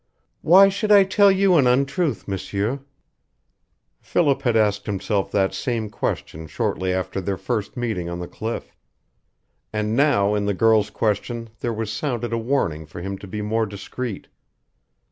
"Why 0.41 0.67
should 0.67 0.91
I 0.91 1.03
tell 1.03 1.31
you 1.31 1.57
an 1.57 1.67
untruth, 1.67 2.27
M'sieur?" 2.27 2.79
Philip 3.99 4.41
had 4.41 4.55
asked 4.57 4.87
himself 4.87 5.29
that 5.31 5.53
same 5.53 5.91
question 5.91 6.47
shortly 6.47 6.91
after 6.91 7.21
their 7.21 7.37
first 7.37 7.77
meeting 7.77 8.09
on 8.09 8.17
the 8.17 8.27
cliff. 8.27 8.75
And 9.71 9.95
now 9.95 10.33
in 10.33 10.47
the 10.47 10.55
girl's 10.55 10.89
question 10.89 11.51
there 11.59 11.69
was 11.71 11.93
sounded 11.93 12.33
a 12.33 12.37
warning 12.39 12.87
for 12.87 12.99
him 12.99 13.15
to 13.19 13.27
be 13.27 13.43
more 13.43 13.67
discreet. 13.67 14.27